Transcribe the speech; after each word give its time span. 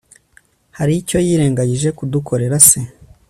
Haricyo 0.77 1.17
yirengagije 1.25 1.89
kudukorera 1.97 2.57
se 2.67 2.79